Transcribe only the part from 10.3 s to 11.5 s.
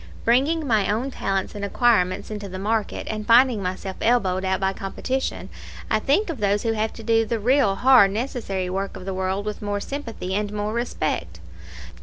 and more respect.